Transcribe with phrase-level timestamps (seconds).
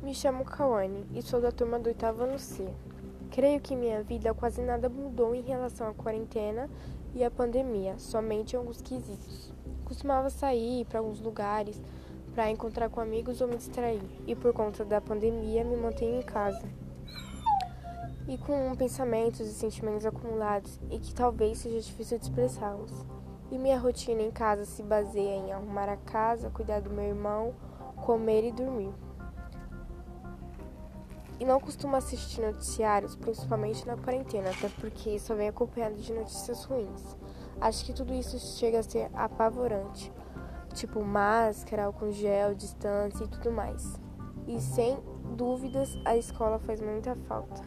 [0.00, 2.64] Me chamo Kawane e sou da turma do oitavo ano C.
[3.32, 6.70] Creio que minha vida quase nada mudou em relação à quarentena
[7.16, 9.52] e à pandemia, somente alguns quesitos.
[9.84, 11.82] Costumava sair para alguns lugares
[12.32, 16.22] para encontrar com amigos ou me distrair, e por conta da pandemia me mantenho em
[16.22, 16.62] casa.
[18.28, 23.04] E com pensamentos e sentimentos acumulados e que talvez seja difícil de expressá-los.
[23.50, 27.52] E minha rotina em casa se baseia em arrumar a casa, cuidar do meu irmão,
[27.96, 28.92] comer e dormir
[31.40, 36.64] e não costumo assistir noticiários, principalmente na quarentena, até porque só vem acompanhado de notícias
[36.64, 37.16] ruins.
[37.60, 40.12] Acho que tudo isso chega a ser apavorante,
[40.74, 44.00] tipo máscara, álcool gel, distância e tudo mais.
[44.46, 44.98] E sem
[45.36, 47.62] dúvidas a escola faz muita falta.